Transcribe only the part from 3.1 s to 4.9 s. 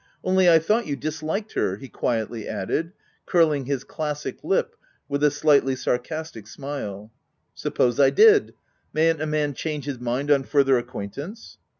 curling his classic lip